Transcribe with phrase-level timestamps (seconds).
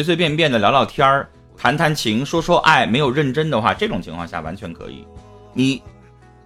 [0.00, 1.28] 随随便便的聊聊天儿、
[1.58, 5.04] 谈谈情、说说爱，没有认真的话，这种情况下完全可以。
[5.52, 5.82] 你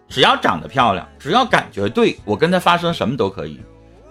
[0.08, 3.60] 只要长得漂亮，只要感觉对，我跟他发生什么都可以。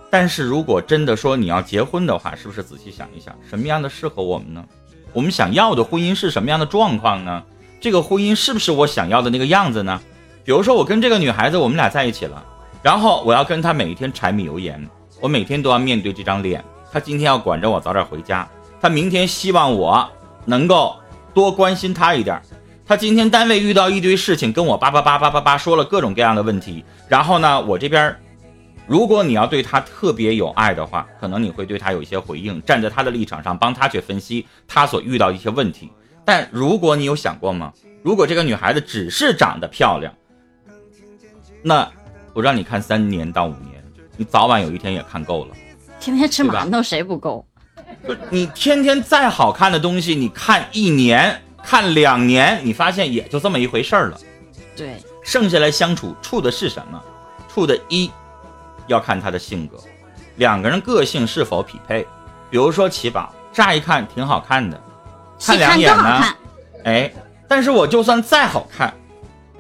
[0.10, 4.64] 但是如果真的说你要结婚的话，是不是仔细想一想，什么样的适合我们呢？
[5.12, 7.44] 我们想要的婚姻是什么样的状况呢？
[7.82, 10.00] 这个婚姻是不是我想要的那个样子呢？
[10.46, 12.42] 比如说我跟这个女孩子，我们俩在一起了，
[12.82, 14.82] 然后我要跟她每一天柴米油盐，
[15.20, 16.64] 我每天都要面对这张脸。
[16.90, 18.48] 她今天要管着我早点回家，
[18.84, 20.12] 她明天希望我
[20.44, 20.98] 能够
[21.34, 22.42] 多关心他一点。
[22.86, 28.14] 他今天单位遇到一堆事情，跟我叭叭叭叭叭叭说了各种各样的问题，然后呢，我这边。
[28.86, 35.90] 如果你要对他特别有爱的话，可能你会对他有一些回应，站在他的立场上帮他去分析他所遇到一些问题。
[36.26, 37.72] 但如果你有想过吗？
[38.02, 40.14] 如果这个女孩子只是长得漂亮，
[41.62, 41.90] 那
[42.34, 43.82] 我让你看三年到五年，
[44.18, 45.56] 你早晚有一天也看够了。
[46.02, 47.46] 天天吃馒头谁不够？
[48.06, 54.18] 不，你天天再好看的东西，你看一年、看两年，你发现也就这么一回事儿了。
[54.76, 57.02] 对，剩下来相处处的是什么？
[57.54, 58.12] 处的一。
[58.88, 59.78] 要看他的性格，
[60.36, 62.06] 两个人个性是否匹配。
[62.52, 64.78] 比如说齐宝，乍一看挺好看的，
[65.40, 66.36] 看两眼呢，
[66.84, 67.10] 哎，
[67.48, 68.94] 但是我就算再好看，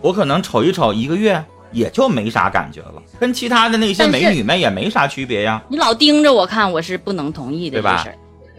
[0.02, 5.64] 我可能瞅一瞅一个月也就没啥感觉了，跟其他的那些美女们也没啥区别呀。
[5.70, 8.06] 你老盯着我看，我是不能同意的，对吧？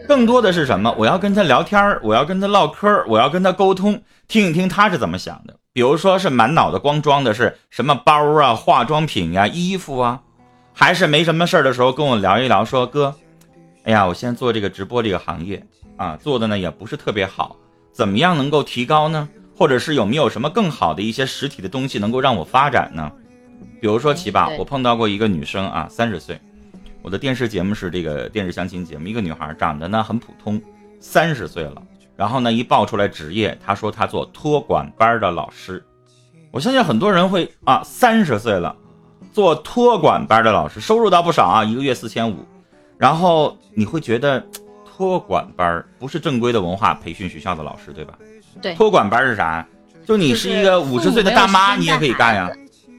[0.07, 0.93] 更多的是什么？
[0.97, 5.55] 我要跟他聊天我要跟他唠嗑我要跟他沟通，听一听他是怎么想的。
[5.73, 10.21] 比如说是满脑子光装的是什么包啊、化妆品呀、衣服啊。
[10.73, 13.15] 还是没什么事儿的时候跟我聊一聊，说哥，
[13.83, 17.55] 哎呀，我现在做这个直播这个行业啊，做的呢也不是特别好，
[17.93, 19.29] 怎么样能够提高呢？
[19.57, 23.09] 或者是有没有什么更好的一些实体的东西能够让我发展呢？
[23.79, 26.37] 比如说奇吧，我碰到过一个女生啊，三十岁，
[27.05, 30.59] 我的电视节目是这个电视相亲节目，一个女孩长得呢很普通，
[30.99, 31.79] 三十岁了，
[32.17, 35.85] 然后呢一报出来职业，她说她做托管班的老师，
[36.49, 38.75] 我相信很多人会啊，三十岁了。
[39.31, 42.43] 做托管班的老师收入倒不少啊，一个月四千五。
[42.97, 44.43] 然后你会觉得，
[44.83, 48.17] 托管班不是正规的文化培训学校的老师，对吧？
[48.63, 48.73] 对。
[48.73, 49.63] 托管班是啥？
[50.07, 52.49] 就你是一个五十岁的大妈，你也可以干呀。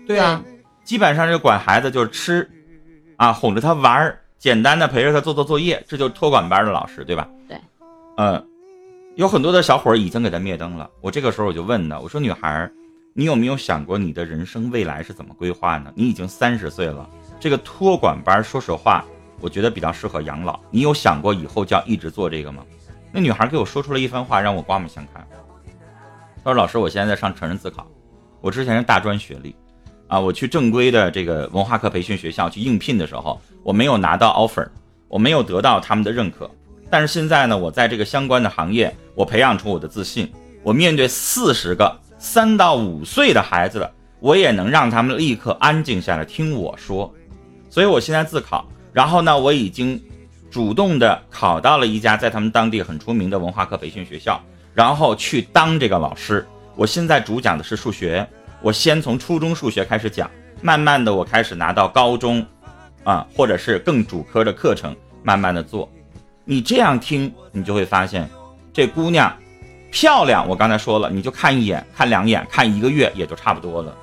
[0.07, 0.41] 对啊，
[0.85, 2.49] 基本上是管孩子就是吃，
[3.17, 7.29] 啊，哄着他玩儿简单的陪着他做做作业，这就是托管班的老师，对吧？
[7.49, 7.59] 对。
[8.17, 8.47] 嗯，
[9.17, 10.89] 有很多的小伙儿已经给他灭灯了。
[11.01, 12.71] 我这个时候我就问他，我说女孩。
[13.19, 15.91] 你有没有想过你的人生未来是怎么规划呢？
[15.95, 17.09] 你已经三十岁了，
[17.41, 19.03] 这个托管班，说实话，
[19.41, 20.61] 我觉得比较适合养老。
[20.71, 22.63] 你有想过以后就要一直做这个吗？
[23.11, 25.27] 那女孩给我说出了一番话，让我刮目相看。
[26.45, 27.87] 她说：“老师，我现在在上成人自考，
[28.43, 29.57] 我之前是大专学历，
[30.09, 34.67] 啊，我去正规的这个文化课培训学校去应聘的时候，我没有拿到 offer，
[35.09, 36.51] 我没有得到他们的认可。
[36.89, 40.31] 但是现在呢，我在这个相关的行业，我培养出我的自信，
[40.63, 47.15] 我面对四十个。”三到五岁的孩子了，我也能让他们立刻安静下来听我说，
[47.69, 50.03] 所以我现在自考，然后呢，我已经
[50.51, 54.43] 主动的考到了一家在他们当地很出名的文化课培训学校，
[54.73, 56.45] 然后去当这个老师。
[56.75, 58.27] 我现在主讲的是数学，
[58.67, 60.29] 我先从初中数学开始讲，
[60.61, 62.45] 慢慢的我开始拿到高中，
[63.05, 65.89] 啊，或者是更主科的课程，慢慢的做。
[66.45, 68.29] 你这样听，你就会发现，
[68.73, 69.33] 这姑娘。
[69.93, 73.95] 漂亮，我刚才说了，你就看一眼，看两眼，看一个月也就差不多了。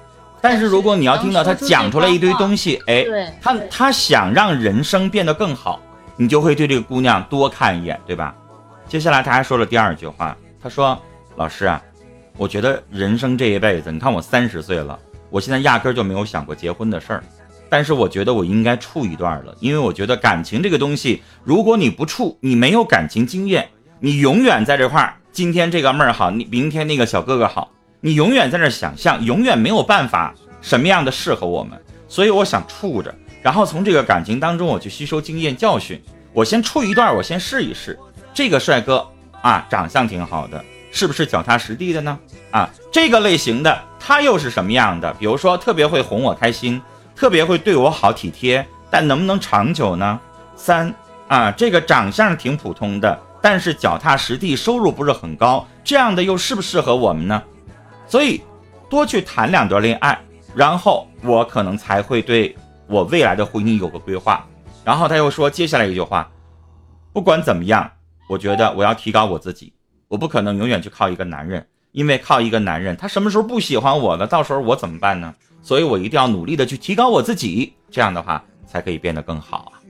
[0.42, 3.06] 但是如果你要听到她讲出来一堆东西，哎，
[3.42, 5.82] 她她想让人生变得更好，
[6.16, 8.34] 你就会对这个姑娘多看一眼，对吧？
[8.88, 10.98] 接下来她还说了第二句话，她说
[11.36, 11.84] ：“老师啊，
[12.38, 14.98] 我觉得人生这一辈子，你看我三十岁了，
[15.30, 17.24] 我现在压根就没有想过结婚的事儿，
[17.70, 31.76] 但是我觉得我应该处一段了，因为我觉得感情这个东西，如果你不处，你没有感情经验，你永远在这块儿。”今天这个妹儿好，你明天那个小哥哥好，你永远在那想象，永远没有办法什么样的适合我们，
[32.08, 33.12] 所以我想处着，
[33.42, 36.00] 然后从这个感情当中我去吸收经验教训，
[36.34, 37.98] 我先处一段，我先试一试。
[38.32, 39.04] 这个帅哥
[39.42, 40.64] 啊，长相挺好的，
[40.94, 42.18] 是不是脚踏实地的呢？
[42.52, 45.12] 啊，这个类型的他又是什么样的？
[45.16, 46.80] 比如说特别会哄我开心，
[47.16, 50.20] 特别会对我好体贴，但能不能长久呢？
[50.56, 50.94] 三
[51.28, 53.20] 啊，这个长相挺普通的。
[53.42, 57.42] 但是脚踏实地，收入不是很高，这样的又适不适合我们呢？
[58.08, 58.42] 所以
[58.88, 60.18] 多去谈两段恋爱，
[60.54, 62.56] 然后我可能才会对
[62.88, 64.46] 我未来的婚姻有个规划。
[64.86, 66.30] 然后他又说接下来一句话：
[67.12, 67.90] 不管怎么样，
[68.30, 69.74] 我觉得我要提高我自己，
[70.14, 75.34] 我不可能永远去靠一个男人，因为靠一个男人，他什么时候不喜欢我了，到时候我怎么办呢？
[75.64, 79.82] 所以我一定要努力的去提高我自己，这样的话才可以变得更好啊。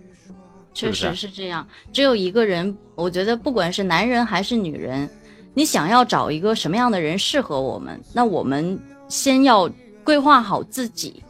[0.74, 1.68] 确实是这样。
[1.92, 5.10] 只有一个人，我觉得不管是男人还是女人，
[5.54, 8.80] 你想要找一个什么样的人适合我们，那我们
[9.10, 9.70] 先要
[10.06, 11.22] 规划好自己。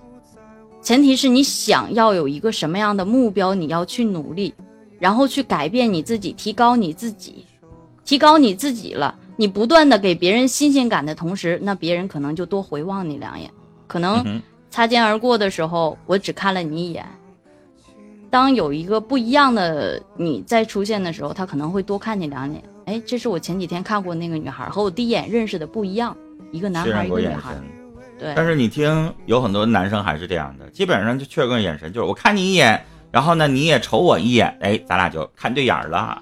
[0.83, 4.53] 前提是你想要有一个什么样的目标，你要去努力，
[4.99, 7.43] 然后去改变你自己，提高你自己，
[8.05, 9.15] 提高你自己了。
[9.35, 13.49] 你不断的给别人新鲜感的同时，那别人可能就多回望你两眼。
[13.87, 17.05] 可能擦肩而过的时候，我只看了你一眼。
[18.29, 22.63] 当有一个不一样的你再出现的时候，他可能会多看你两眼。
[22.85, 26.15] 哎，这是我前几天看过那个女孩，和我第一眼认识的不一样，
[26.51, 27.55] 一个男孩，一个女孩。
[28.19, 36.21] 对，但是你听，有很多男生还是这样的，基本上就确认眼神，就是我看你一眼，然后呢你也瞅我一眼，哎，咱俩就看对眼儿了。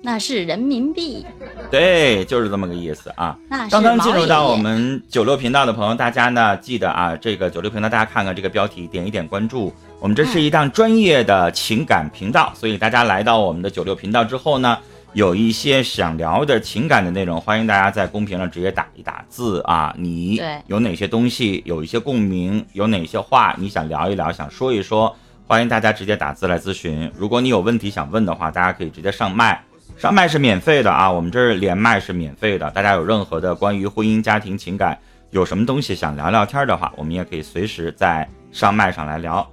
[0.00, 1.26] 那是人民币，
[1.70, 3.36] 对，就是这么个意思啊。
[3.48, 9.72] 那刚刚进入到我们九六频道的朋友，大家呢记得啊，这个九六频道大家看看这个标题，点一点关注。
[10.00, 14.78] 我们这是一档专业的情感频道，所以大家来到我们的九六频道之后呢，
[15.14, 25.14] 有一些想聊的情感的内容，欢迎大家在公屏上直接打一打字啊，你对有哪些东西有一些共鸣，有哪些话你想聊一聊，想说一说，
[25.48, 27.10] 欢迎大家直接打字来咨询。
[27.16, 29.60] 如果你有问题想问的话，大家可以直接上麦。
[29.98, 32.70] 上麦是免费的啊，我们这儿连麦是免费的。
[32.70, 34.96] 大家有任何的关于婚姻、家庭、情感，
[35.30, 39.44] 有什么东西想聊聊天的话，我们也可以随时在上麦上来聊。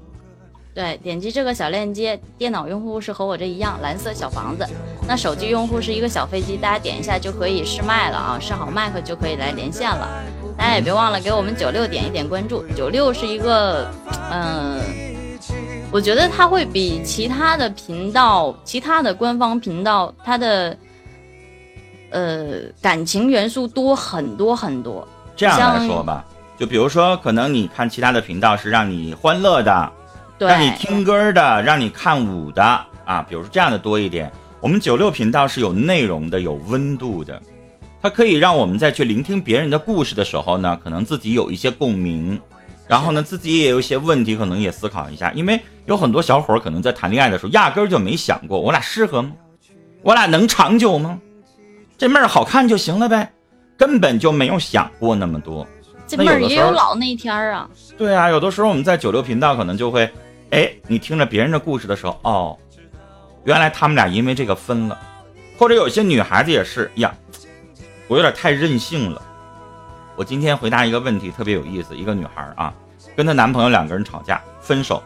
[0.76, 4.64] 对，点击这个小链接，电脑用户是和我这一样，蓝色小房子。
[5.08, 10.08] 那手机用户是一个小飞机，大家点一下就可以试麦了啊，试好麦克就可以来连线了。
[10.56, 13.90] 大家也别忘了给我们九六点一点关注，九六是一个，
[14.32, 14.80] 嗯、
[15.96, 20.78] 我觉得它会比其他的频道、其他的官方频道，它的
[22.10, 25.08] 呃感情元素多很多很多。
[25.38, 26.26] 这样来说吧，
[26.60, 29.90] 就比如说，可能你看其他的频道是让你欢乐的，
[30.38, 32.62] 让你听歌的，让你看舞的
[33.06, 34.30] 啊，比如说这样的多一点。
[34.60, 37.42] 我们九六频道是有内容的，有温度的，
[38.02, 42.38] 它可以让我们在去聆听别人的故事的时候呢，可能自己有一些共鸣，
[42.88, 45.32] 然后呢，自己也有一些问题，可能也思考一下。
[45.32, 49.32] 因为有很多小伙儿可能在谈恋爱的时候，压根儿就没想过我俩适合吗？
[50.02, 51.20] 我俩能长久吗？
[51.98, 53.32] 这妹儿好看就行了呗，
[53.78, 55.66] 根本就没有想过那么多。
[56.06, 57.68] 这妹儿也有老那一天儿啊。
[57.98, 60.08] 对啊，有的时候我们在九六频道可能就会，
[60.52, 62.58] 哎，你听着别人的故事的时候，哦，
[63.46, 65.00] 原来他们俩因为这个分了，
[65.58, 67.16] 或者有些女孩子也是呀，
[68.08, 69.22] 我有点太任性了。
[70.16, 72.74] 我今天回答一个问题特别有意思，一个女孩啊，
[73.18, 75.04] 跟她男朋友两个人吵架分手，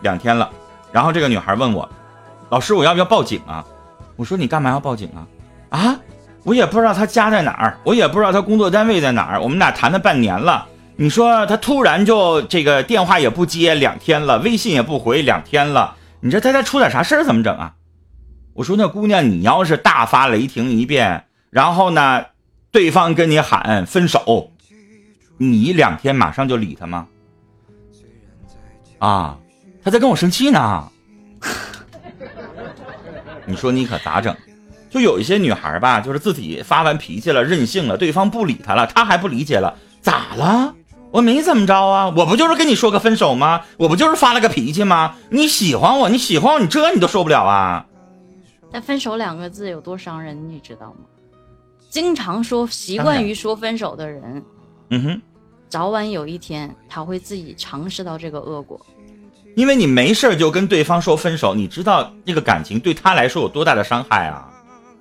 [0.00, 0.48] 两天了，
[0.90, 1.88] 然后这个女孩问我，
[2.48, 3.64] 老师我要不要报警啊？
[4.16, 5.26] 我说你干嘛要报警啊？
[5.68, 6.00] 啊，
[6.44, 10.66] 我也不知道他家在哪儿，我也不知道他工作单位在哪儿，我们俩谈了半年了。
[10.96, 17.74] 你说他突然就这个电话也不接两天了，微信也不回两天了，你说他家出点啥事儿怎么整啊？
[18.54, 22.24] 我说那姑娘，你要是大发雷霆一遍，然后呢，
[22.70, 24.52] 对方跟你喊分手，
[25.36, 27.06] 你两天马上就理他吗？
[28.98, 29.38] 啊，
[29.82, 30.88] 他在跟我生气呢。
[33.46, 34.34] 你说你可咋整？
[34.90, 40.74] 就有一些女孩吧，就是自己发完脾气了，任性了，对方不理她了，她还不理解了，咋了？
[41.10, 43.62] 我没怎么着啊，我不就是跟你说个分手吗？
[43.78, 45.14] 我不就是发了个脾气吗？
[45.30, 47.86] 你喜欢我，你喜欢我，你这你都受不了啊？
[48.70, 50.96] 但分手两个字有多伤人，你知道吗？
[52.00, 54.44] 经常说、习惯于说分手的人，
[54.90, 55.22] 嗯哼，
[55.68, 58.80] 早晚有一天他会自己尝试到这个恶果。
[59.56, 64.48] 因为你没事儿就跟对方说分手，你知道这个感情对他来说有多大的伤害啊，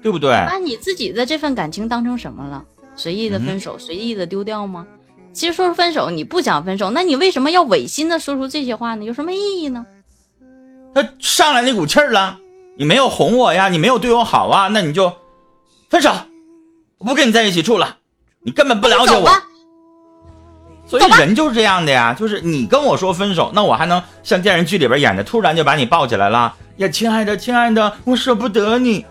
[0.01, 0.32] 对不对？
[0.32, 2.66] 把你自己的这份感情当成什么了？
[2.96, 4.88] 随意的分手，随意的丢掉吗？
[5.32, 9.06] 其实说分手，你不想分手，那你为什么要违心的说出这些话呢？
[9.06, 9.86] 有什么意义呢？
[10.96, 12.39] 他上来那股气儿了，
[12.75, 15.13] 你没有哄我呀，你没有对我好啊，那你就
[15.92, 16.12] 分手，
[16.98, 17.98] 我不跟你在一起住了，
[18.42, 19.30] 你根本不了解我。
[20.88, 29.06] 所以人就是这样的呀，就是你跟我说分手，那我还能像电视剧里边演的，突然就把你抱起来了呀，亲爱的，亲爱的，我舍不得你，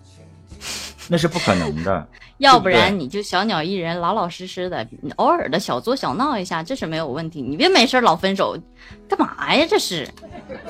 [1.08, 2.06] 那是不可能的。
[2.38, 7.42] 要不然你就小鸟依人，老老实实的，你偶尔的小作小闹一下，这是没有问题。
[7.42, 8.56] 你别没事老分手，
[9.08, 9.66] 干嘛呀？
[9.68, 10.08] 这是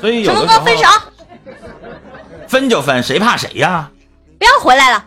[0.00, 0.84] 所以有成龙的时候哥分手，
[2.48, 3.90] 分就分，谁怕谁呀？
[4.38, 5.04] 不要回来了，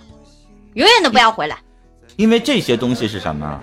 [0.73, 1.57] 永远都不要回来。
[2.15, 3.59] 因为这些东西是什么？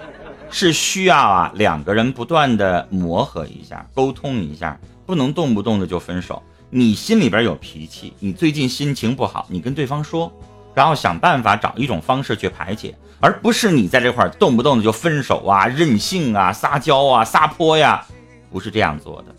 [0.52, 4.76] 是需要啊两个人不断的磨合一下，沟通一下，
[5.06, 6.42] 不能动不动的就分手。
[6.70, 10.32] 你心里边有脾气，你最近心情不好，你跟对方说，
[10.74, 18.04] 然后想办法找一种方式去排解，而不是你在这块儿动不动的就分手啊、任性啊、撒娇啊、撒泼呀，
[18.50, 19.34] 不是这样做的。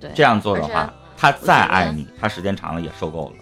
[0.00, 3.39] 对，这样做的话，他再爱你，他时间长了也受够了。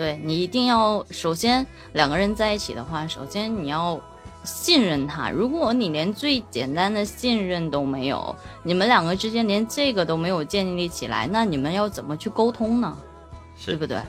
[0.00, 4.00] 对你一定要首先两个人在一起的话，首先你要
[4.44, 5.28] 信任他。
[5.28, 12.96] 如果你连最简单的信任都没有，你们两个之间连这个都没有建立起来，那你们要怎么去沟通呢？
[13.66, 14.00] 对不对？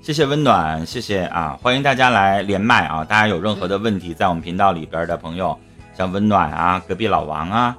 [0.00, 1.58] 谢谢温暖，谢谢啊！
[1.60, 3.04] 欢迎大家来连麦啊！
[3.04, 5.58] 大家有任何的问题，在我们频道里边的朋友，
[5.98, 7.76] 像温暖啊、隔壁老王啊、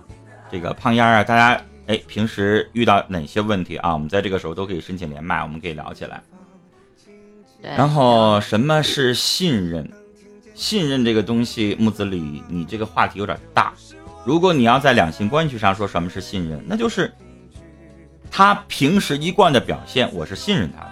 [0.51, 3.93] 这个胖丫啊，大家哎，平时遇到哪些问题啊？
[3.93, 6.21] 我们在这个时候都可以申请连麦，我们可以聊起来。
[7.61, 9.89] 然后什么是信任？
[10.53, 13.73] 信任这个东西，木子李，你这个话题有点大。
[14.23, 17.11] 如果你要在两性关系上说什么是信任，那就是
[18.29, 20.91] 他平时一贯的表现，我是信任他的。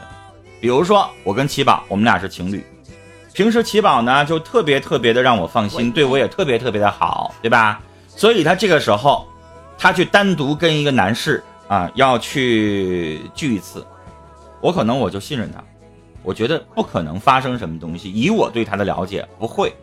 [0.59, 2.63] 比如说，我跟奇宝，我们俩是情侣，
[3.33, 7.79] 平时奇宝呢就特别特别的让我放心，对我也特别特别的好，对吧？
[8.07, 9.27] 所以他这个时候，
[9.77, 13.85] 他去单独跟一个男士啊要去聚一次，
[14.59, 15.63] 我可能我就信任他，
[16.23, 19.73] 我觉得不可能发生什么东西，以我对他的了解，不会，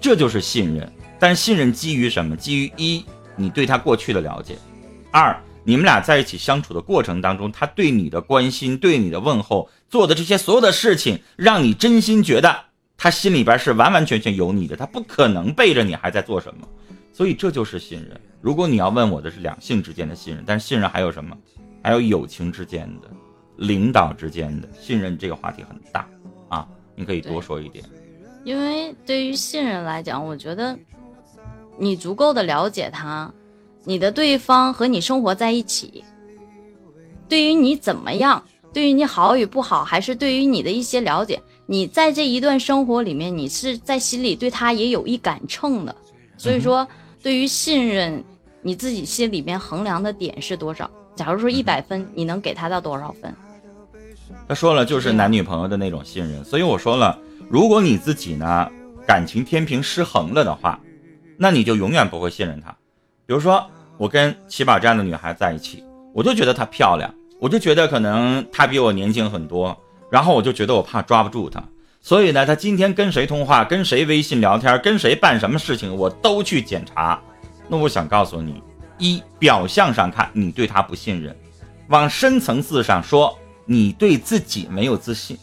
[0.00, 0.90] 这就是信任。
[1.18, 2.36] 但信任基于什么？
[2.36, 3.04] 基于一，
[3.36, 4.54] 你对他过去的了解；
[5.10, 5.36] 二。
[5.66, 12.54] 你们俩在一起相处的过程当中，他对你的关心、对你的问候，做的这些所有的事情，让你真心觉得
[12.98, 16.68] 他心里边是完完全全有你的，他不可能背着你还在做什么。
[17.14, 18.20] 所以这就是信任。
[18.42, 21.34] 如果你要问我的是两性之间的信任，但是信任还有什么？
[21.82, 23.08] 还有友情之间的、
[23.56, 26.08] 领导之间的信任，这个话题很大
[26.48, 27.84] 啊，你可以多说一点。
[28.44, 30.78] 因为对于信任来讲，我觉得
[31.78, 33.32] 你足够的了解他。
[33.86, 36.02] 你的对方和你生活在一起，
[37.28, 38.42] 对于你怎么样，
[38.72, 45.94] 对于你好与不好，还是对于你的一些了解，你在这一段生活里面，你是在心里对他也有一杆秤的。
[46.38, 46.88] 所以说，
[47.22, 48.24] 对于信任，
[48.62, 50.90] 你自己心里面衡量的点是多少？
[51.14, 53.34] 假如说一百分，你能给他到多少分？
[54.48, 56.44] 他说了，就是男女朋友的那种信任。
[56.44, 57.18] 所以我说了，
[57.48, 58.68] 如果你自己呢
[59.06, 60.80] 感情天平失衡了的话，
[61.36, 62.70] 那你就永远不会信任他。
[63.26, 63.64] 比如说。
[63.96, 69.80] 我跟齐宝这样的女孩在一起，我就觉得她漂亮，我就觉得可能她比我年轻很多，
[70.10, 71.62] 然后我就觉得我怕抓不住她，
[72.00, 77.22] 所以呢，她今天跟谁通话，跟谁微信聊天，跟谁办什么事情，我都去检查。
[77.68, 78.60] 那我想告诉你，
[78.98, 81.34] 一表象上看你对他不信任，
[81.88, 85.38] 往深层次上说，你对自己没有自信，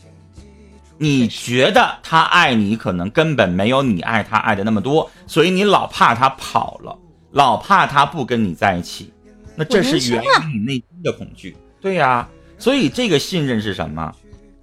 [0.98, 6.98] 你觉得他爱你，可能根本没有你爱他爱的那么多，所以你老怕他跑了。
[7.32, 9.14] 老怕他不跟你在一起，
[9.56, 11.56] 那这是源于你内心的恐惧。
[11.80, 12.28] 对呀，
[12.58, 14.14] 所以这个信任是什么？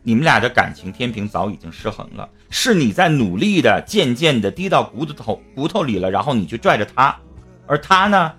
[0.03, 7.17] 你们俩的感情天平早已经失衡了，是你在努力的，渐渐的低到骨头骨头里了，然后你去拽着他，
[7.67, 8.33] 而他呢，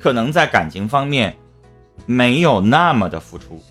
[0.00, 1.36] 可能在感情方面
[2.06, 3.62] 没有那么的付出，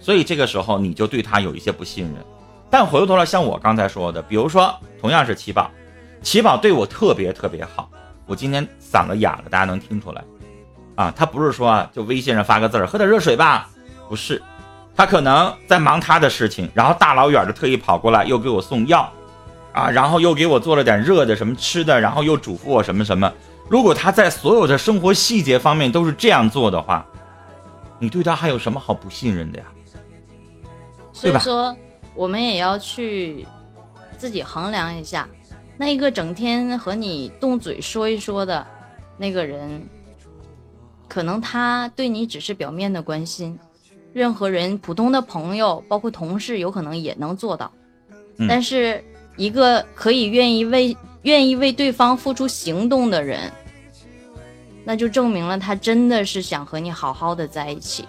[0.00, 2.14] 所以这个时候你就对他有一些不信任。
[2.68, 5.70] 但回过头来，像我刚才说的，比如说同样是七宝，
[6.20, 7.88] 七宝对我特别特别好。
[8.26, 10.24] 我今天嗓子哑了，大家能听出来，
[10.96, 13.68] 啊，他不是说啊就微信上发个字儿，喝点热水吧，
[14.08, 14.42] 不是，
[14.96, 19.08] 他可能在忙他的事情，然后大老远的特意跑过来，又给我送药，
[19.72, 23.32] 啊，然后又给我做了点热的什么吃的，然后又嘱咐我什么什么。
[23.68, 27.04] 如果他在所有的生活细节方面都是这样做的话，
[27.98, 29.66] 你对他还有什么好不信任的呀？
[31.12, 31.76] 所以说，
[32.14, 33.46] 我们也要去
[34.18, 35.28] 自己衡量一下。
[35.78, 38.66] 那一个整天和你动嘴说一说的
[39.16, 39.82] 那个人，
[41.08, 43.58] 可能他对你只是表面的关心，
[44.12, 47.72] 任何人普通的朋友，包括同事，有可能也能做到。
[48.48, 49.02] 但是
[49.36, 50.96] 一个可以愿意为
[51.26, 53.52] 愿意为对方付出行动的人，
[54.84, 58.06] 那就证明了他真的是想和你好好的在一起。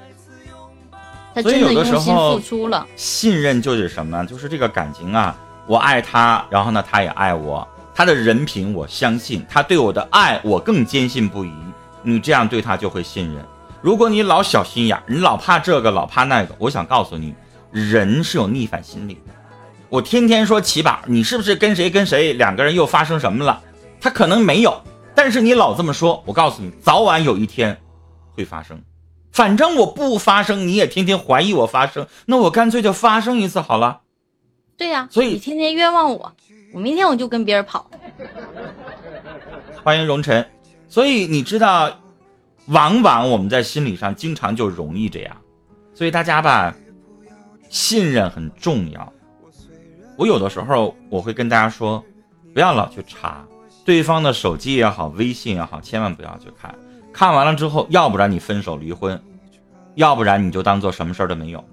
[1.34, 2.86] 他真的用心付出了。
[2.96, 4.24] 信任就是什么？
[4.28, 5.36] 就是这个感情啊。
[5.66, 7.68] 我爱他，然后呢，他也爱我。
[7.96, 11.52] 他的人品我相信，他对我的爱我更坚信不疑。
[12.04, 13.44] 你这样对他就会信任。
[13.82, 17.34] 如果你老小心眼，你老怕这个，老怕那个，我想告诉你，
[17.72, 19.34] 人是有逆反心理的。
[19.89, 23.62] 我天天说起宝，你是不是跟谁跟谁两个人又发生什么了？
[24.01, 24.82] 他可能没有，
[25.15, 27.77] 但是你老这么说，我告诉你，早晚有一天
[28.34, 28.82] 会发生。
[29.32, 34.01] 反正我不发生，你也天天怀疑我发生，那我干脆就发生一次好了。
[34.75, 36.36] 对呀，所以你天天冤枉我，
[36.74, 37.89] 我明天我就跟别人跑。
[39.84, 40.46] 欢迎荣晨，
[40.89, 41.98] 所以你知道，
[42.65, 45.38] 往往我们在心理上经常就容易这样，
[45.94, 46.75] 所以大家吧，
[47.70, 49.13] 信任很重要。
[50.18, 52.04] 我有的时候我会跟大家说，
[52.52, 53.46] 不要老去查
[53.86, 56.74] 对方的手机也好，微信也好，千万不要去看。
[57.14, 59.22] 看完了之后，要不然你分手离婚，
[59.94, 61.64] 要不然你就当做什么事儿都没有。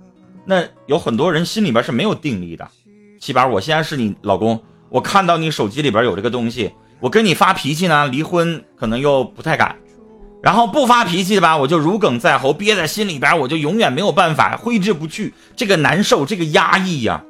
[0.44, 2.68] 那有很多人心里边是没有定力的。
[3.18, 6.70] 七宝，我现在是你老公，我看到你手机里边有这个东西，
[7.00, 9.74] 我跟你发脾气呢，离婚可能又不太敢，
[10.42, 17.24] 然后不发脾气吧，我就如鲠在喉，憋在心里边，我就永远没有办法挥之不去，这个难受，这个压抑呀。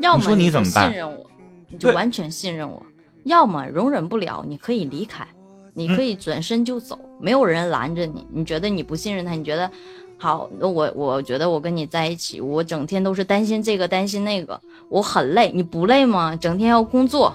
[0.00, 1.26] 要么你说你怎么办信任我，
[1.68, 2.80] 你就完全信任我；
[3.24, 5.26] 要么容忍不了，你可以离开，
[5.74, 8.26] 你可以转身就走，没有人拦着你。
[8.32, 9.70] 你觉得你不信任他，你觉得
[10.16, 16.36] 好，那我我觉得我跟你在一起，我整天都是担心这个担心那个，我很累，你不累吗？
[16.36, 17.34] 整天要工作，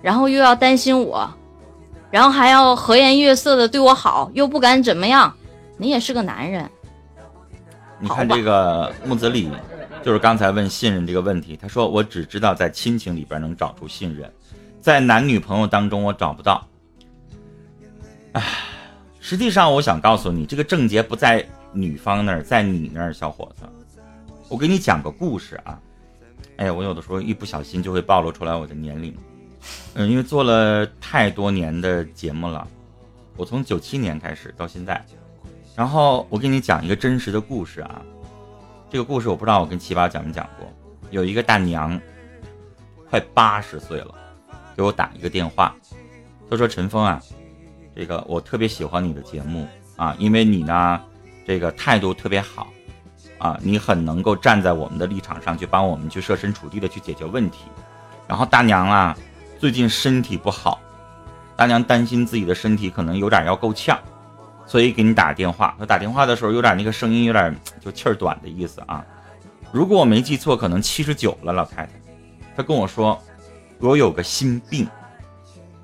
[0.00, 1.28] 然后又要担心我，
[2.10, 5.32] 然后还要和颜悦色的对我好，又不敢怎么样，
[5.76, 6.68] 你也是个男人。
[7.98, 9.48] 你看这个木子李，
[10.02, 14.30] 就是刚才问信任这个问题，他说我只知道在亲情里边能找出信任，
[14.80, 16.66] 在男女朋友当中我找不到。
[18.32, 18.42] 唉，
[19.20, 23.64] 实际上我想告诉你，这个症结不在女方那儿，在你那儿，小伙子。
[24.48, 25.80] 我给你讲个故事啊。
[26.56, 29.16] 哎呀，我有的时候一不小心就会暴露出来我的年龄。
[29.94, 32.66] 嗯，因为做了太多年的节目了，
[33.36, 35.02] 我从九七年开始到现在。
[35.74, 38.02] 然后我给你讲一个真实的故事啊，
[38.92, 40.70] 这个故事我不知道我跟七宝讲没讲过。
[41.08, 41.98] 有一个大娘，
[43.08, 44.14] 快八十岁了，
[44.76, 45.74] 给我打一个电话，
[46.50, 47.18] 她说：“陈峰啊，
[47.96, 51.00] 这个我特别喜欢你的节目啊，因为你呢，
[51.46, 52.70] 这个态度特别好
[53.38, 57.64] 啊，你很能够站在我们的立场上去帮我们去设身处地的去解决问题。
[58.28, 59.16] 然后大娘啊，
[59.58, 60.78] 最近身体不好，
[61.56, 63.98] 大娘担心自己的身体可能有点要够呛。”
[64.72, 69.04] 所以给你打电话，他打电话的时候有点那个声音有点就气儿短的意思啊。
[69.70, 71.92] 如果我没记错，可能七十九了，老太太。
[72.56, 73.22] 她跟我说，
[73.80, 74.88] 我有个心病，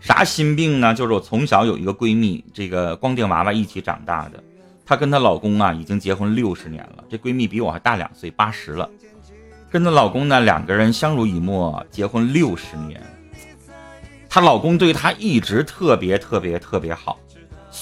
[0.00, 0.94] 啥心病呢？
[0.94, 4.42] 就是我从小有一个闺蜜，这个光腚娃娃一起长大的，
[4.86, 8.88] 她跟她老公啊已经结婚六十年了，这闺蜜比我还大两岁，八十了。
[9.70, 12.98] 跟她老公呢两个人相濡以沫，结婚六十年，
[14.30, 17.18] 她老公对她一直特别特别特别好。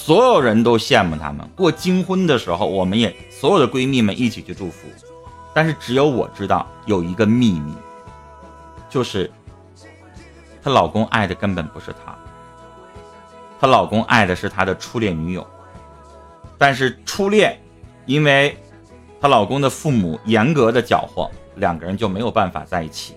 [0.07, 4.87] 所有人都羡慕他们过金婚的时候，我们也所有的闺蜜们一起去祝福，
[5.53, 7.73] 但是只有我知道有一个秘密，
[8.89, 9.29] 就是
[10.63, 12.15] 她老公爱的根本不是她，
[13.59, 15.45] 她老公爱的是她的初恋女友，
[16.57, 17.61] 但是初恋
[18.05, 18.57] 因为
[19.19, 23.13] 她老公的父母严格的搅和，两个人就没有办法在一起。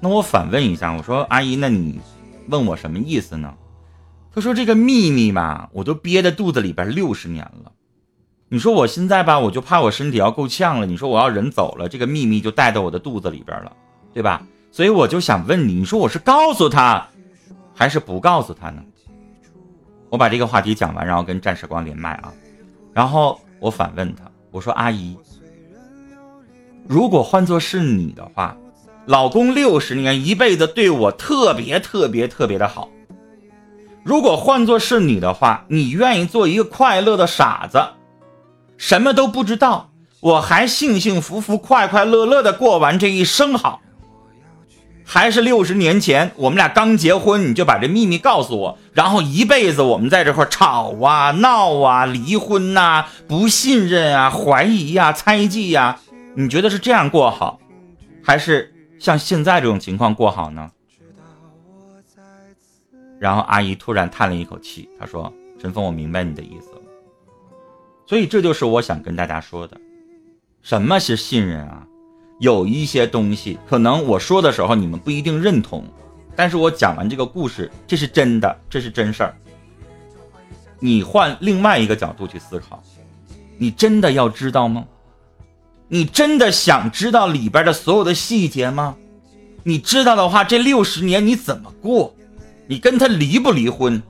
[0.00, 2.00] 那我反问一下，我说阿姨，那你
[2.48, 3.54] 问我什么意思呢？
[4.34, 7.70] 他说：“这个秘密嘛，我都憋在肚子里边六十年了。
[8.48, 10.86] 你说我现在吧，我就怕我身体要够呛了。
[10.86, 13.72] 你说我要人走了，这个秘密就带到我的肚子里边了，
[14.12, 14.44] 对吧？
[14.72, 17.06] 所以我就想问你，你说我是告诉他，
[17.74, 18.82] 还是不告诉他呢？
[20.08, 22.34] 我把这个话题讲完，然后跟战时光连麦啊，
[22.92, 25.16] 然后我反问他，我说：阿姨，
[26.88, 28.56] 如果换作是你的话，
[29.06, 32.88] 老公六十年一辈子对我特别特别特别的好。”
[34.04, 37.82] 如果换作是你的话，你愿意做一个快乐的傻子，
[38.76, 39.90] 什么都不知道，
[40.20, 43.80] 我还幸幸福福、快快乐乐的过完这一生好，
[45.06, 55.98] 还是六十年前我们俩刚结婚你就把这秘密告诉我，然后一辈子我们在这块吵啊、闹啊、离婚呐、不信任啊、怀疑呀、猜忌呀，
[56.36, 57.58] 你觉得是这样过好，
[58.22, 60.70] 还是像现在这种情况过好呢？
[63.24, 66.82] 然后阿姨突然叹了一口气，她说：“陈峰，我明白你的意思了。
[68.04, 69.80] 所以这就是我想跟大家说的，
[70.60, 71.86] 什么是信任啊？
[72.38, 75.86] 有一些东西可能我说的时候你们不一定认同，
[76.36, 79.34] 但是我讲完这个故事，这是真的，这是真事儿。
[80.78, 82.82] 你换另外一个角度去思考，
[83.56, 84.84] 你真的要知道吗？
[85.88, 88.94] 你真的想知道里边的所有的细节吗？
[89.62, 92.14] 你知道的话，这六十年你怎么过？”
[92.66, 94.02] 你跟他离不离婚？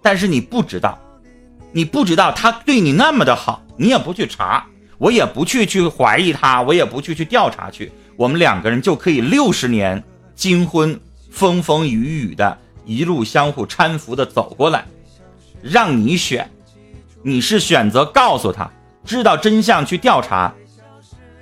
[0.00, 0.98] 但是你不知道，
[1.72, 10.02] 你不知道他对你那么的好，你也不去查，我也不去去怀疑他，我也不去去调查去，我们两个人就可以六十年
[10.34, 10.98] 金婚，
[11.30, 14.86] 风风雨雨的一路相互搀扶的走过来，
[15.60, 16.48] 让你选，
[17.22, 18.70] 你是选择告诉他
[19.04, 20.54] 知道真相去调查，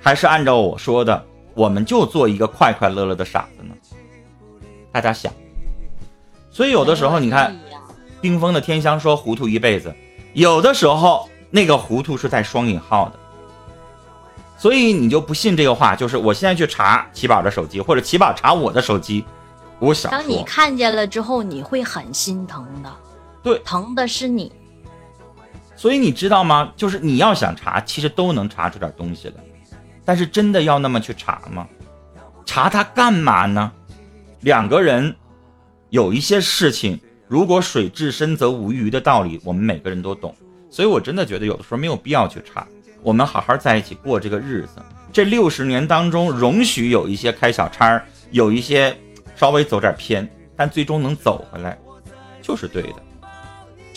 [0.01, 3.75] 还是按照我说的，我们就做一个快快乐乐的傻子呢？
[4.91, 5.31] 大家想。
[6.57, 7.55] 所以有的时候，你看，
[8.19, 9.95] 冰封的天香说糊涂一辈子，
[10.33, 13.19] 有的时候那个糊涂是带双引号的。
[14.57, 19.23] 所以你就不信这个话，就是我现在去查奇宝的手机，或者奇宝查我的手机，
[19.77, 22.91] 我想当你看见了之后，你会很心疼的。
[23.43, 24.51] 对，疼的是你。
[25.75, 26.73] 所以你知道吗？
[26.75, 29.35] 就是你要想查，其实都能查出点东西来。
[30.03, 31.67] 但是真的要那么去查吗？
[32.47, 33.71] 查他干嘛呢？
[34.39, 35.15] 两个人
[35.89, 40.35] 有一些事情，如果水至深则无鱼的道理，我们每个人都懂。
[40.69, 42.67] 所以我真的觉得有的时候没有必要去查。
[43.01, 44.81] 我们好好在一起过这个日子。
[45.11, 48.95] 这六十年当中，容许有一些开小差，有一些
[49.35, 51.77] 稍微走点偏，但最终能走回来，
[52.41, 52.95] 就是对的。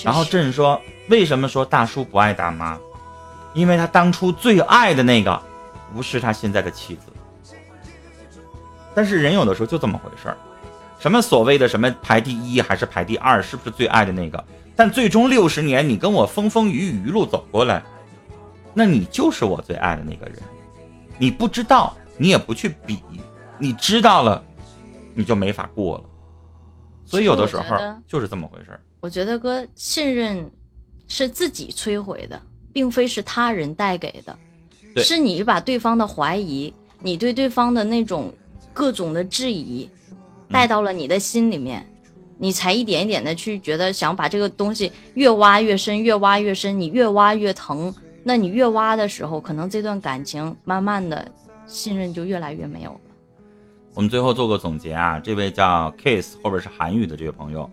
[0.02, 2.78] 然后朕说，为什么说大叔不爱大妈？
[3.52, 5.42] 因为他当初最爱的那个。
[5.92, 7.06] 不是他现在的妻子，
[8.94, 10.36] 但是人有的时候就这么回事儿，
[11.00, 14.44] 什么所谓的什么排第一还是排第二，是不是最爱的那个？
[14.76, 17.82] 但最终六十年你跟我风风雨雨一路走过来，
[18.74, 20.36] 那你就是我最爱的那个人。
[21.18, 22.98] 你不知道，你也不去比，
[23.58, 24.42] 你知道了，
[25.14, 26.04] 你就没法过了。
[27.06, 27.64] 所以有的时候
[28.06, 28.80] 就是这么回事儿。
[29.00, 30.50] 我觉得哥信任
[31.08, 32.40] 是自己摧毁的，
[32.72, 34.38] 并非是他人带给的。
[35.02, 38.32] 是你把对方的怀疑，你对对方的那种
[38.72, 39.88] 各种的质疑
[40.50, 41.86] 带到了你的心里面，
[42.38, 47.94] 你才一点一点的去觉得想把这个东西越挖越深，越挖越深，你越挖越疼。
[48.22, 51.30] 那你越挖的时候，可能这段感情慢慢的
[51.66, 53.00] 信任就越来越没有了。
[53.94, 57.68] 我们最后做个总结啊，这位叫 Kiss 后边是韩语的这位朋友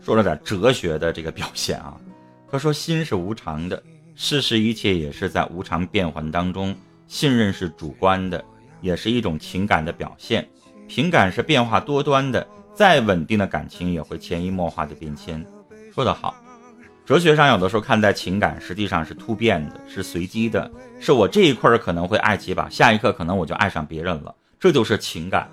[0.00, 1.96] 说了点哲学的这个表现啊，
[2.50, 3.82] 他说心是无常的。
[4.14, 6.74] 世事一切也是在无常变幻当中，
[7.06, 8.42] 信任是主观的，
[8.80, 10.48] 也是一种情感的表现。
[10.88, 15.44] 情感是变化多端的，再稳定的感情也会潜移默化的变迁。
[15.94, 16.34] 说得好，
[17.04, 20.70] 哲学上有的时候看待情感实际上是突变的，是随机的，
[21.00, 25.48] 是我这一块儿可能会爱几把，下一刻可能我就爱上别人了，这就是情感。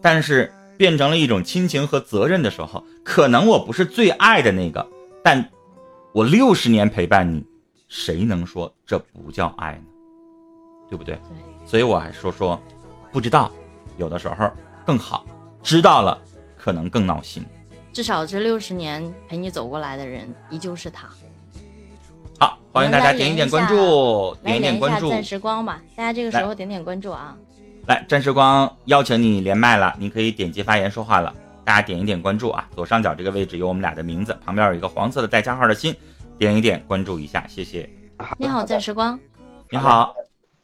[0.00, 4.86] 但是变成了一种亲情和责任的时候，可能我不是最爱的那个，
[5.22, 5.48] 但
[6.12, 7.44] 我六十年陪伴你。
[7.86, 9.84] 谁能说这不叫爱呢？
[10.90, 11.16] 对不对？
[11.64, 12.60] 所以我还说说，
[13.12, 13.52] 不知道，
[13.98, 14.50] 有的时候
[14.84, 15.24] 更好；
[15.62, 16.18] 知道了，
[16.56, 17.44] 可能更闹心。
[17.92, 21.08] 至少这六十年陪你走过来的人，依旧是他。
[22.38, 25.08] 好，欢迎大家点一点关注，点一点关注。
[25.08, 27.36] 暂时光吧，大家这个时候点点关注啊！
[27.86, 31.32] 来，暂时光邀请你连麦了，你可以点击发言说话了。
[31.64, 32.68] 大家点一点关注啊！
[32.74, 35.94] 左上角这个位置有我们俩的名字，旁边有一个黄色的带加号的心。
[36.36, 37.88] 点一点关注一下，谢谢。
[38.36, 39.18] 你好，战时光。
[39.70, 40.14] 你好，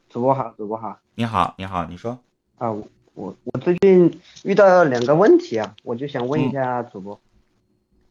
[0.09, 0.99] 主播好，主播好。
[1.15, 2.19] 你好，你好，你说。
[2.59, 2.71] 啊，
[3.15, 7.21] 我我最近遇到两个问题啊，我就想问一下主播。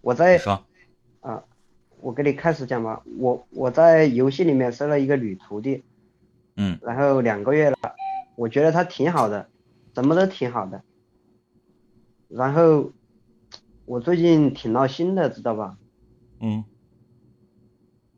[0.01, 0.37] 我在。
[0.37, 0.63] 说。
[1.21, 1.43] 啊，
[2.01, 3.01] 我给你开始讲吧。
[3.17, 5.83] 我我在游戏里面收了一个女徒弟。
[6.55, 6.77] 嗯。
[6.81, 7.77] 然后两个月了，
[8.35, 9.49] 我觉得她挺好的，
[9.95, 10.81] 什么都挺好的。
[12.27, 12.91] 然后
[13.85, 15.77] 我最近挺闹心的，知道吧？
[16.39, 16.63] 嗯。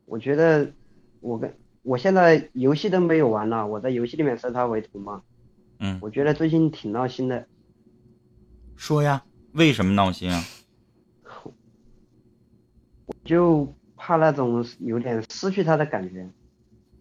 [0.04, 0.72] 我觉得
[1.20, 5.22] 我跟我现在游戏都没有玩了，我在游戏里面收她为徒嘛。
[5.82, 5.98] 嗯。
[6.00, 7.46] 我觉得最近挺闹心的。
[8.76, 10.42] 说呀，为什么闹心啊？
[13.06, 16.30] 我就怕那种有点失去他的感觉，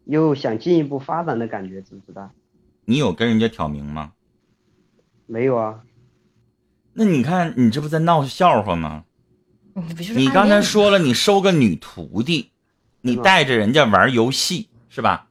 [0.05, 2.31] 又想进一步发展的感觉，知不知道？
[2.85, 4.13] 你有跟人家挑明吗？
[5.27, 5.83] 没有啊。
[6.93, 9.05] 那你看，你这不在闹笑话吗？
[9.73, 12.51] 你你刚才说了，你收个女徒弟。
[13.03, 15.30] 你带着人家玩游戏是吧？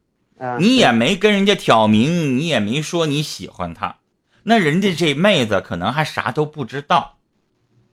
[0.59, 3.99] 你也没跟人家挑明，你也没说你喜欢他，
[4.45, 7.19] 那人家这妹子可能还啥都不知道，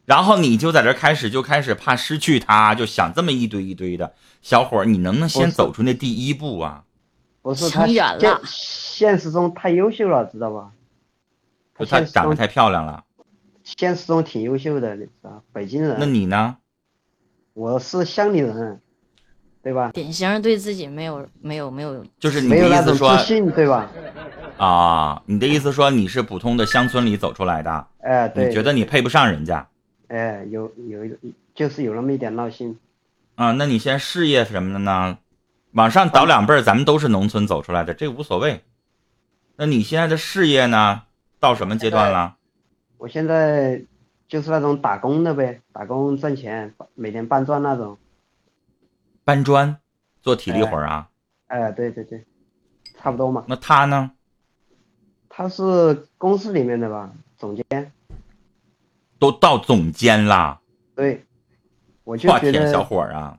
[0.06, 4.14] 然后你就在这开始就开始怕失去她，就想这么一堆一堆的。
[4.42, 6.86] 小伙儿，你能不能先走出那第一步啊？
[7.42, 10.72] 我说他远了，现实中太优秀了，知道吧？
[11.76, 13.04] 他长得太漂亮了。
[13.64, 15.44] 现实中挺优秀的，你知道？
[15.52, 15.98] 北京人。
[16.00, 16.58] 那你呢？
[17.54, 18.82] 我是乡里人。
[19.62, 19.92] 对吧？
[19.94, 23.90] 典型对自己没有没有没有，就是你的意思说自信，对吧？
[24.58, 27.88] 啊，你的意思说你是普通的乡村里走出来的？
[28.00, 28.48] 哎，对。
[28.48, 29.68] 你觉得你配不上人家？
[30.08, 31.18] 哎，有有一
[31.54, 32.78] 就是有那么一点闹心。
[33.36, 35.18] 啊，那你现在事业什么的呢？
[35.74, 38.64] 往上倒两辈儿，咱们都是农村走出来的，这无所谓。
[39.58, 41.04] 那你现在的事业呢？
[41.40, 42.36] 到什么阶段了？
[42.98, 43.80] 我现在
[44.28, 47.96] 就是那种打工的呗，打工赚钱，每天搬砖那种。
[49.28, 49.78] 搬砖，
[50.22, 51.10] 做体力活啊？
[51.48, 52.26] 哎，对对对，
[52.98, 53.44] 差不多嘛。
[53.46, 54.12] 那他呢？
[55.28, 57.92] 他是公司里面的吧，总监。
[59.20, 60.62] 都到总监啦。
[60.96, 61.26] 对，
[62.06, 63.38] 我就觉得小伙儿啊，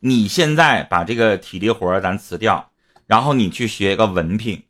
[0.00, 2.72] 你现在把这个体力活咱辞掉，
[3.06, 4.60] 然后你去学一个文凭，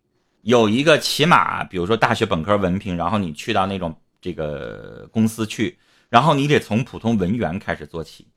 [0.43, 5.79] 有一个起码，比如说大学本科文凭，然后你去到那种这个公司去，
[6.11, 8.29] 然后你得从普通文员开始做起。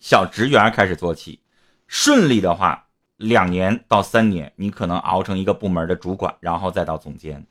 [0.00, 1.40] 小职员开始做起，
[1.86, 7.46] 顺利的话，两年到三年，你可能熬成一个部门的主管，然后再到总监，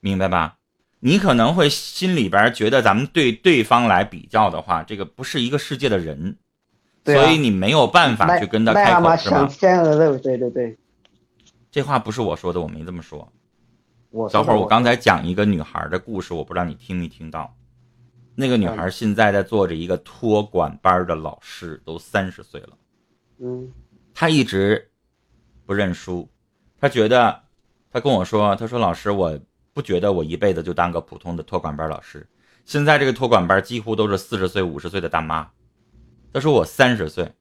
[0.00, 0.56] 明白吧？
[0.98, 6.36] 你可能会心里边觉得咱们对对方来比较的话，这个不是一个世界的人，
[7.04, 9.16] 对啊所以你没有办法去跟他开口，是吗？
[9.16, 10.76] 想天鹅肉，对对对，
[11.70, 13.30] 这话不是我说的，我没这么说。
[14.10, 17.54] 我小伙儿，我刚才才讲一个女孩的故事，我不知道你听没听到。
[18.34, 22.70] 那个女孩现在在做着一个托管班的老师，都三十岁了。
[23.38, 23.70] 嗯
[24.12, 24.90] 她一直
[25.66, 26.28] 不认输，
[26.80, 27.40] 她觉得，
[27.90, 29.38] 她跟我说，她说老师，我
[29.72, 32.26] 不觉得我一辈子就当个普通的托管班老师。
[32.64, 35.50] 现在这个托管班几乎都是四十岁、五十岁的大妈。
[36.32, 37.32] 她说我三十岁，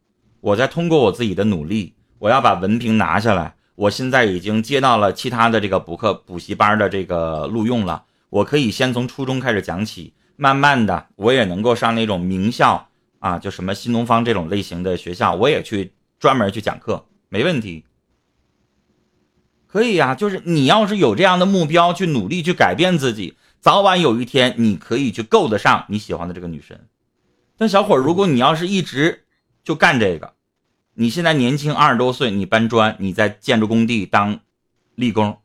[0.41, 3.55] 我在通过我自己的努力，我要把文凭拿下来。
[3.75, 17.85] 我现在已经接到了其他的这个补课补习班的这个录用了，我可以先从初中开始讲起，慢慢的我也能够上那种名校啊，就什么新东方这种类型的学校，我也去专门去讲课，没问题。
[19.67, 26.87] 可以呀、就是你要是有这样的目标，去努力去改变自己，早晚有一天你可以去够得上你喜欢的这个女神。
[27.57, 29.25] 但小伙，如果你要是一直
[29.63, 30.33] 就干这个，
[30.93, 34.41] 你现在年轻二十多岁，你搬砖，你在建筑工地当
[34.93, 35.39] 力工，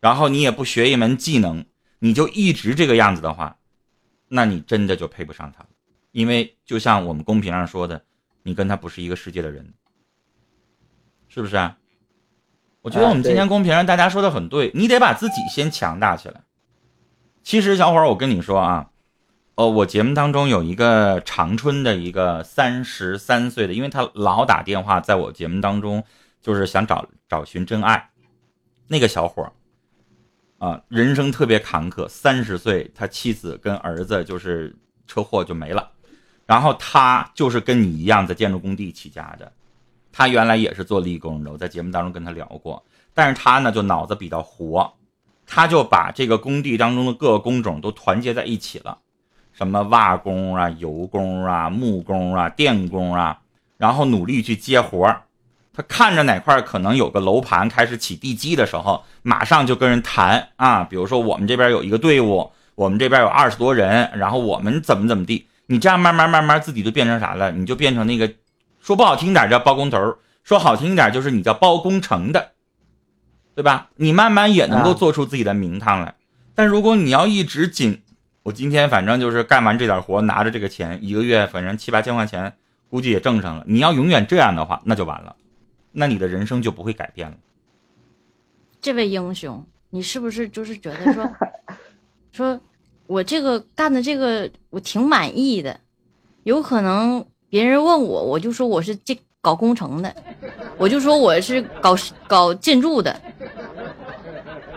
[0.00, 1.64] 然后你也不学一门技能，
[2.00, 3.56] 你就一直这个样子的话，
[4.34, 5.68] 那你真的就配不上他了。
[6.10, 8.02] 因为就像我们公屏上说的，
[8.42, 9.74] 你跟他不是一个世界的人，
[11.28, 11.76] 是不是啊？
[12.80, 16.42] 我觉得我们今天公屏上大家说的很对，你得把自己先强大起来。
[17.42, 18.90] 其实小伙儿，我跟你说啊，
[19.54, 26.02] 哦，我节目当中有一个长春的一个三十三岁的，因为他老打电话在我节目当中，
[26.40, 28.10] 就是想找找寻真爱。
[28.88, 29.52] 那个小伙儿
[30.62, 34.72] 啊，人生特别坎坷，三十岁，他妻子跟儿子就是
[35.08, 35.90] 车祸就没了，
[36.46, 39.52] 然后他就是跟你一样在建筑工地起家的，
[40.12, 42.80] 他原来也是做力工的，我在节目当中跟他聊过，
[43.12, 44.94] 但是他呢就脑子比较活，
[45.44, 48.96] 他就把这个工地当中的各个工种都团结在一起了。
[49.52, 53.40] 什么瓦工啊、油工啊、木工啊、电工啊，
[53.78, 55.24] 然后努力去接活儿。
[55.74, 65.46] 他看着哪块可能有个楼盘开始起地基的时候，马上就跟人谈啊，比如说我们这边有一个队伍，我们这边有二十多人，然后我们怎么怎么地。
[65.66, 67.50] 你这样慢慢慢慢自己就变成啥了？
[67.52, 68.30] 你就变成那个
[68.80, 72.50] 说不好听点叫包工头，说好听点就是你叫包工程的，
[73.54, 73.88] 对吧？
[73.96, 76.14] 你慢慢也能够做出自己的名堂来。
[76.54, 78.02] 但如果你要一直紧，
[78.42, 82.52] 我今天反正就是干完这点活，拿着这个钱，一个月反正七八千块钱，
[82.90, 83.64] 估计也挣上了。
[83.66, 85.34] 你要永远这样的话，那就完了，
[85.92, 87.36] 那你的人生就不会改变了。
[88.80, 91.30] 这位英雄，你是不是就是觉得说，
[92.32, 92.60] 说
[93.06, 95.78] 我这个干的这个我挺满意的，
[96.44, 100.14] 有可能别人问我，我就说我是这搞工程的，
[100.78, 101.94] 我就说我是搞
[102.26, 103.20] 搞建筑的，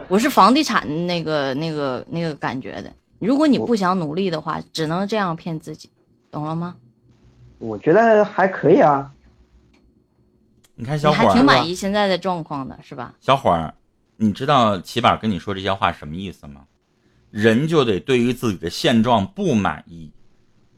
[0.08, 2.92] 我是房地产那个那个那个感觉的。
[3.20, 5.90] 如果你不想努力的话，只能这样骗自己，
[6.30, 6.76] 懂了吗？
[7.58, 9.12] 我觉得还可以啊。
[10.76, 13.14] 你看小伙儿，还挺满意现在的状况的，是吧？
[13.22, 13.74] 小伙儿，
[14.18, 16.64] 你知道起码跟你说这些话什么意思吗？
[17.32, 20.12] 人就得对于自己的现状不满意，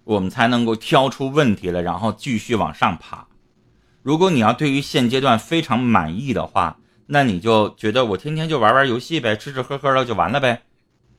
[0.03, 3.27] 我们才能够挑出问题来，然后继续往上爬。
[4.01, 10.62] 如果你要对于现阶段非常满意的话，那你就觉得我天天就玩玩游戏呗，吃吃喝喝的就完了呗，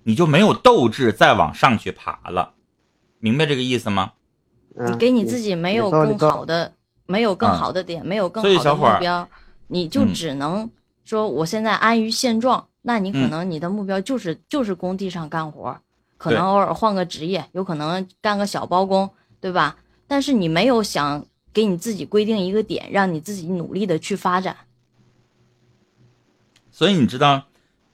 [0.05, 2.55] 你就没有斗志再往上去爬了，
[3.19, 4.12] 明白这个意思吗？
[4.77, 6.73] 嗯、你给你自己没有更好的，
[7.09, 9.29] 没有更嗯好的点，没有更好的所以小伙儿目标，
[9.68, 10.71] 你就嗯只能
[11.05, 12.68] 说我现在安于现状。
[12.83, 15.77] 那你可嗯能你的目标就是就是工地上干活，
[16.16, 19.77] 可能偶尔换个职业，有可能干个小包工，对吧？
[20.07, 24.57] 但是你没有想给你自己规定一个点，让你自己努力的去发展。
[26.71, 27.44] 所以你知道，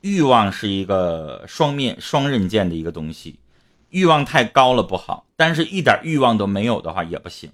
[0.00, 3.38] 欲望是一个双面双刃剑的一个东西，
[3.90, 7.50] 欲望太高了不好，但是一点欲望都没有的话也不行。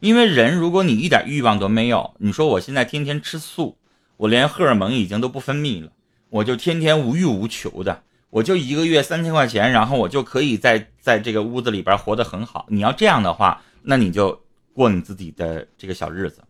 [0.00, 3.76] 因为人，如果你一点欲望都没有，你说我现在天天吃素，
[4.16, 5.90] 我连荷尔蒙已经都不分泌了，
[6.30, 12.66] 我就天天无欲无求的，我就一个月三千块钱，然后我就可以在在这个屋子里边活得很好。
[12.68, 14.40] 你要这样的话，那你就
[14.72, 16.42] 过你自己的这个小日子。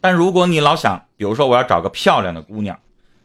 [0.00, 2.78] 但如果你老想，比如说我要找个漂亮的姑娘。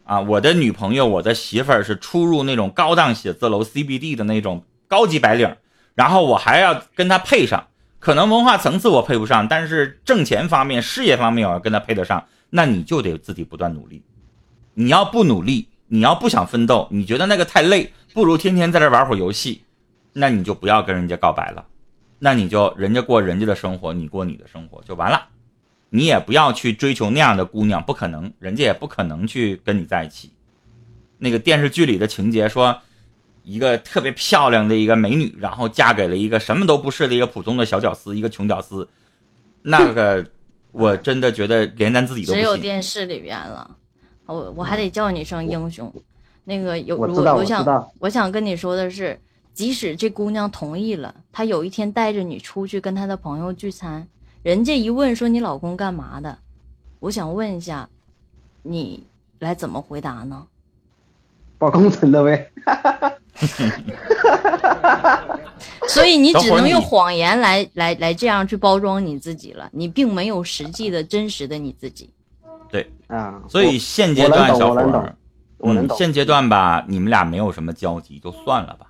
[0.04, 5.54] 啊，我的女朋友，我的媳妇儿是出入那种高档写字楼 CBD 的那种高级白领，
[5.96, 7.68] 然后我还要跟她配上，
[8.00, 14.04] 可能文化层次我配不上，但是挣钱方面、事业方面我要跟他配得上，那你就得自己不断努力。
[14.76, 19.64] 你要不努力，你要不想奋斗，你觉得那个太累，不如天天在这玩会儿游戏，
[20.14, 21.66] 那你就不要跟人家告白了，
[22.20, 25.30] 那你就人家过人家的生活，你过你的生活就完了。
[25.90, 30.32] 你也不要去追求那样的姑娘，不可能，人家也不可能去跟你在一起。
[31.18, 32.82] 那个电视剧里的情节说，
[33.48, 38.86] 一个特别漂亮的一个美女，然后嫁给了一个什么都不是的一个普通的小屌丝，一个穷屌丝，
[39.62, 40.26] 那个
[40.74, 42.58] 我真的觉得连咱自己都只有。
[42.58, 43.78] 电视里边了。
[44.26, 45.90] 我我还得叫你声英雄。
[46.44, 49.18] 那个有，我我想我我想跟你说的是，
[49.54, 54.06] 即使这姑娘同意了，她有一天带着你出去跟她的朋友聚餐，
[54.44, 56.38] 人家一问说你老公干嘛的，
[57.00, 57.88] 我想问一下，
[58.64, 59.06] 你
[59.40, 60.46] 来怎么回答呢？
[61.58, 62.52] 包工程的呗。
[65.88, 72.10] 所以你只能用谎言来来来这样去包装你自己了，你并没有实际的真实的你自己。
[72.70, 75.16] 对啊，所以现阶段小伙
[75.60, 75.88] 嗯。
[75.98, 78.88] 现阶段吧，你们俩没有什么交集，就算了吧。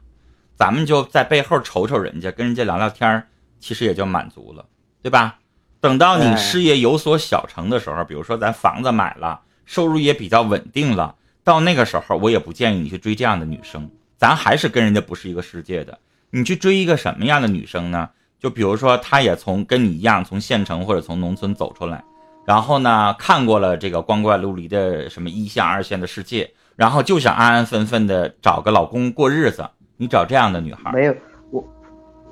[0.56, 3.28] 咱们就在背后瞅瞅人家，跟人家聊聊天儿，
[3.60, 4.66] 其实也就满足了，
[5.02, 5.40] 对吧？
[5.80, 15.98] 等到你哎事业有所小成的时候，比如说咱房子买了，收入也比较稳定了，到那个时候，我也不建议你去追这样的女生，咱还是跟人家不是一个世界的。
[16.32, 18.10] 你去追一个什么样的女生呢？
[18.40, 22.04] 就比如说，她也从跟你一样从县城或者从农村走出来，
[22.46, 29.68] 然后呢，看过了这个光怪陆离的什么一线、二线的世界，然后就想安安分分的找个老公过日子。
[29.98, 31.16] 你找这样的女孩，没有，
[31.52, 31.64] 我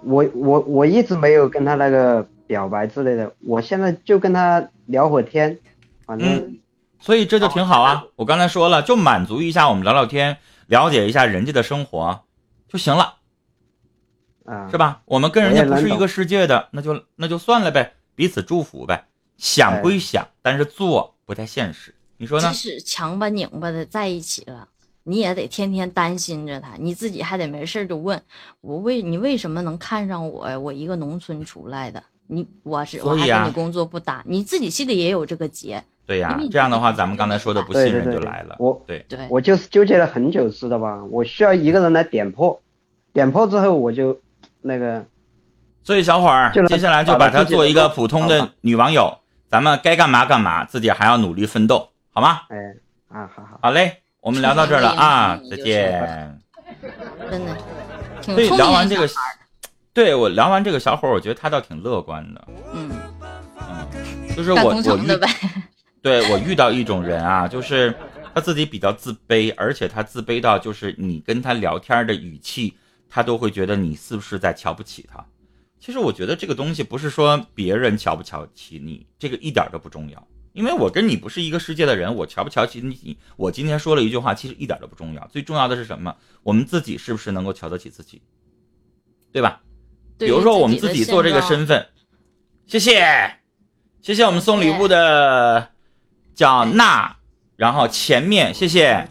[0.03, 5.57] 我我我一直没有跟她那个表白之类的，我现在就跟她聊会儿天，
[6.05, 6.59] 反正、嗯
[6.97, 8.03] 所以这就挺好啊。
[8.15, 12.23] 我刚才说了，就满足一下我们聊聊天，了解一下人家的生活
[12.67, 13.17] 就行了，
[14.45, 15.01] 啊是吧？
[15.05, 19.07] 我们跟人家不是一个世界的，那就那就算了呗，彼此祝福呗。
[19.37, 22.55] 想归想，但是做不太现实，你说呢即？
[22.55, 24.69] 使强吧拧巴的在一起了，
[25.03, 28.21] 你也得天天担心着他，你自己还得没事儿就问
[28.61, 30.57] 我为你为什么能看上我呀？
[30.57, 35.83] 我一个农村出来的，你我是我还跟你工作不搭，你自己心里也有这个结。
[36.05, 38.55] 对呀这样的话，咱们刚才说的不信任就来了。
[38.59, 41.03] 我对，对，我就是纠结了很久，知道吧？
[41.05, 42.61] 我需要一个人来点破，
[43.11, 44.19] 点破之后我就
[44.61, 45.03] 那个
[45.83, 49.17] 所以小伙儿接下来就把她做一个普通的女网友，
[49.49, 52.41] 咱们该干嘛干嘛，自己还要努力奋斗，好吗？
[52.49, 52.57] 哎
[53.07, 56.39] 啊，好好，好嘞，我们聊到这儿了 啊，再见。
[57.29, 57.55] 真的
[58.21, 59.33] 挺所以聪聊完这个明的小孩儿，
[59.93, 62.91] 对我聊完这个小伙儿，我觉得他倒挺乐观的，嗯，
[63.59, 65.07] 嗯，就是我我遇。
[66.05, 67.91] 对我遇到一种人啊， 就是
[68.31, 72.77] 他自己比较自卑，而且他自卑到就是你跟他聊天的语气，
[73.09, 75.25] 他都会觉得你是不是在瞧不起他。
[75.79, 86.15] 其实我觉得这个东西不是说别人瞧不瞧起你，这个一点都不重要，因为我跟你不是一个世界的人，我瞧不瞧起你，我今天说了一句话，其实一点都不重要，最重要的是什么？
[86.43, 88.21] 我们自己是不是能够瞧得起自己，
[89.31, 89.59] 对吧？
[90.19, 91.83] 比如说我们自己做这个身份，
[92.67, 93.03] 谢谢，
[94.03, 95.71] 谢谢我们送礼物的
[96.35, 97.15] 叫娜，
[97.55, 99.07] 然后前面谢谢，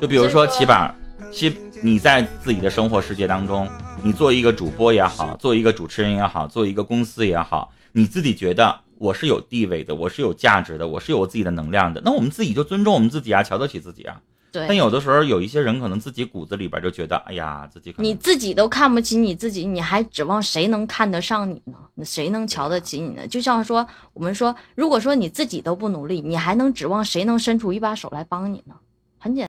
[0.00, 0.90] 就比如说起宝，
[1.30, 3.68] 其你在自己的生活世界当中，
[4.02, 14.22] 你做一个主播也好，做一个主持人也好，做一个公司也好，你自己觉得我是有地位的，我是有价值的，我是有我自己的能量的，那我们自己就尊重我们自己啊，瞧得起自己啊。
[14.52, 21.74] 但，有的时候有一些人可能自己骨子里边就觉得，哎呀，自己可能你自己都看不起你自己，你还指望谁能看得上你呢？
[21.94, 23.26] 那谁能瞧得起你呢？
[23.26, 28.74] 就像说，我们说，如果说你自己都不努力，你还能指望谁能伸出一把手来帮你呢？